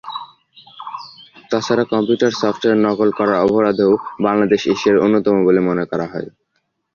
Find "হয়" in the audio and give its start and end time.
6.11-6.27